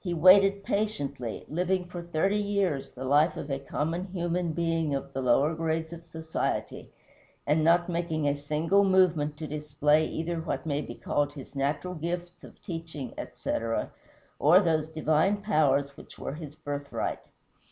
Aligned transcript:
He 0.00 0.12
waited 0.12 0.64
patiently, 0.64 1.44
living 1.46 1.84
for 1.84 2.02
thirty 2.02 2.34
years 2.34 2.90
the 2.90 3.04
life 3.04 3.36
of 3.36 3.48
a 3.48 3.60
common 3.60 4.06
human 4.08 4.50
being 4.54 4.92
of 4.92 5.12
the 5.12 5.22
lower 5.22 5.54
grades 5.54 5.92
of 5.92 6.04
society, 6.10 6.90
and 7.46 7.62
not 7.62 7.88
making 7.88 8.26
a 8.26 8.36
single 8.36 8.82
movement 8.82 9.36
to 9.36 9.46
display 9.46 10.04
either 10.08 10.40
what 10.40 10.66
may 10.66 10.80
be 10.80 10.96
called 10.96 11.34
his 11.34 11.54
natural 11.54 11.94
gifts, 11.94 12.42
of 12.42 12.60
teaching, 12.64 13.14
etc., 13.16 13.92
or 14.40 14.58
those 14.58 14.88
divine 14.88 15.42
powers 15.42 15.96
which 15.96 16.18
were 16.18 16.34
his 16.34 16.56
birthright. 16.56 17.20